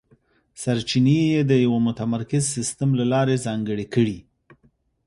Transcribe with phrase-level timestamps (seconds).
[0.61, 4.17] سرچینې یې د یوه متمرکز سیستم له لارې ځانګړې کړې.